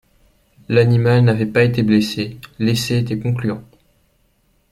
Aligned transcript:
L'animal 0.67 1.21
n'avait 1.23 1.45
pas 1.45 1.63
été 1.63 1.83
blessé, 1.83 2.39
l'essai 2.57 2.97
était 3.01 3.19
concluant. 3.19 3.61